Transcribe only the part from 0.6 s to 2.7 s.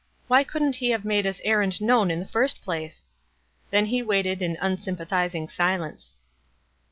he have made his errand known in the first